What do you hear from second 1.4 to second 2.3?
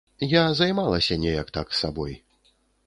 так сабой.